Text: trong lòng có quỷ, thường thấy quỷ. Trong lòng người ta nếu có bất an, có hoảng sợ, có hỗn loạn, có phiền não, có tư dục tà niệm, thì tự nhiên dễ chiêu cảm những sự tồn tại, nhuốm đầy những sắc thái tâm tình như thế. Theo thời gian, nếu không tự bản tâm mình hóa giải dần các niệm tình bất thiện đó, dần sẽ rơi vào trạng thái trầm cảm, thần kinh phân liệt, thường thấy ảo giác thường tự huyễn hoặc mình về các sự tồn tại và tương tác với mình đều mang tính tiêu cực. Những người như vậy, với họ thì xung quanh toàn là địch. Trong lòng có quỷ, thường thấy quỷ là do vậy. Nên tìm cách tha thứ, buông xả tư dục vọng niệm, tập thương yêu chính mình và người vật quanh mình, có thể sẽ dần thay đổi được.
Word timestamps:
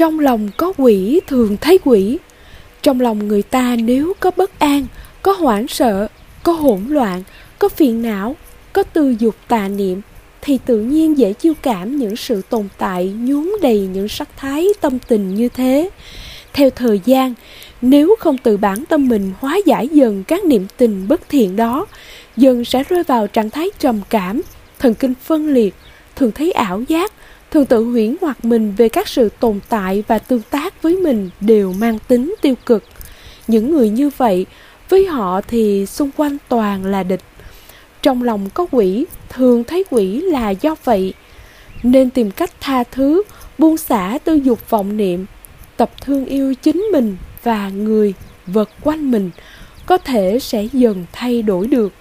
trong 0.00 0.20
lòng 0.20 0.48
có 0.56 0.72
quỷ, 0.76 1.20
thường 1.26 1.56
thấy 1.60 1.78
quỷ. 1.84 2.18
Trong 2.82 3.00
lòng 3.00 3.28
người 3.28 3.42
ta 3.42 3.76
nếu 3.76 4.12
có 4.20 4.30
bất 4.36 4.58
an, 4.58 4.86
có 5.22 5.32
hoảng 5.32 5.68
sợ, 5.68 6.08
có 6.42 6.52
hỗn 6.52 6.80
loạn, 6.88 7.22
có 7.58 7.68
phiền 7.68 8.02
não, 8.02 8.36
có 8.72 8.82
tư 8.82 9.14
dục 9.18 9.34
tà 9.48 9.68
niệm, 9.68 10.00
thì 10.40 10.58
tự 10.66 10.80
nhiên 10.80 11.18
dễ 11.18 11.32
chiêu 11.32 11.52
cảm 11.62 11.96
những 11.96 12.16
sự 12.16 12.42
tồn 12.50 12.68
tại, 12.78 13.08
nhuốm 13.08 13.56
đầy 13.62 13.80
những 13.80 14.08
sắc 14.08 14.28
thái 14.36 14.66
tâm 14.80 14.98
tình 14.98 15.34
như 15.34 15.48
thế. 15.48 15.90
Theo 16.52 16.70
thời 16.70 17.00
gian, 17.04 17.34
nếu 17.82 18.16
không 18.18 18.38
tự 18.38 18.56
bản 18.56 18.84
tâm 18.84 19.08
mình 19.08 19.32
hóa 19.40 19.58
giải 19.66 19.88
dần 19.88 20.24
các 20.24 20.44
niệm 20.44 20.66
tình 20.76 21.08
bất 21.08 21.28
thiện 21.28 21.56
đó, 21.56 21.86
dần 22.36 22.64
sẽ 22.64 22.82
rơi 22.88 23.02
vào 23.02 23.26
trạng 23.26 23.50
thái 23.50 23.70
trầm 23.78 24.00
cảm, 24.10 24.40
thần 24.78 24.94
kinh 24.94 25.14
phân 25.24 25.48
liệt, 25.48 25.74
thường 26.16 26.32
thấy 26.32 26.52
ảo 26.52 26.82
giác 26.88 27.12
thường 27.50 27.66
tự 27.66 27.84
huyễn 27.84 28.16
hoặc 28.20 28.44
mình 28.44 28.74
về 28.76 28.88
các 28.88 29.08
sự 29.08 29.28
tồn 29.40 29.60
tại 29.68 30.04
và 30.08 30.18
tương 30.18 30.42
tác 30.50 30.82
với 30.82 30.96
mình 30.96 31.30
đều 31.40 31.72
mang 31.72 31.98
tính 32.08 32.34
tiêu 32.42 32.54
cực. 32.66 32.84
Những 33.48 33.70
người 33.70 33.90
như 33.90 34.10
vậy, 34.16 34.46
với 34.88 35.06
họ 35.06 35.40
thì 35.40 35.86
xung 35.86 36.10
quanh 36.16 36.36
toàn 36.48 36.84
là 36.84 37.02
địch. 37.02 37.22
Trong 38.02 38.22
lòng 38.22 38.50
có 38.54 38.66
quỷ, 38.70 39.06
thường 39.28 39.64
thấy 39.64 39.84
quỷ 39.90 40.20
là 40.20 40.50
do 40.50 40.74
vậy. 40.84 41.14
Nên 41.82 42.10
tìm 42.10 42.30
cách 42.30 42.50
tha 42.60 42.84
thứ, 42.84 43.22
buông 43.58 43.76
xả 43.76 44.18
tư 44.24 44.34
dục 44.34 44.70
vọng 44.70 44.96
niệm, 44.96 45.26
tập 45.76 45.90
thương 46.00 46.26
yêu 46.26 46.54
chính 46.54 46.88
mình 46.92 47.16
và 47.42 47.68
người 47.68 48.14
vật 48.46 48.70
quanh 48.82 49.10
mình, 49.10 49.30
có 49.86 49.96
thể 49.96 50.38
sẽ 50.38 50.68
dần 50.72 51.04
thay 51.12 51.42
đổi 51.42 51.66
được. 51.66 51.92